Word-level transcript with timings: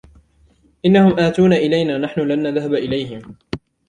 إنهم 0.85 1.19
أتون 1.19 1.53
إلينا, 1.53 1.97
نحن 1.97 2.19
لن 2.21 2.43
نذهب 2.43 2.73
إليهم. 2.73 3.35